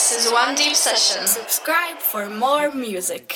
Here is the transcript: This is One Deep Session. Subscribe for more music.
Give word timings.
This 0.00 0.24
is 0.24 0.32
One 0.32 0.54
Deep 0.54 0.74
Session. 0.74 1.26
Subscribe 1.26 1.98
for 1.98 2.30
more 2.30 2.72
music. 2.72 3.29